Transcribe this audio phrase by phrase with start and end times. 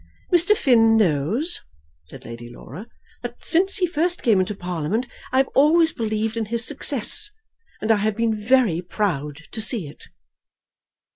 [0.33, 0.57] "Mr.
[0.57, 1.59] Finn knows,"
[2.07, 2.87] said Lady Laura,
[3.21, 7.29] "that since he first came into Parliament I have always believed in his success,
[7.81, 10.05] and I have been very proud to see it."